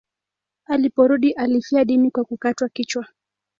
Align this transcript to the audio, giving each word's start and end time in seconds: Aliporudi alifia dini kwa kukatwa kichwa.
Aliporudi 0.65 1.31
alifia 1.33 1.85
dini 1.85 2.11
kwa 2.11 2.23
kukatwa 2.25 2.69
kichwa. 2.69 3.05